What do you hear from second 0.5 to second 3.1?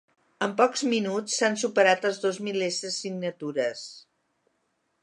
pocs minuts s’han superat els dos milers de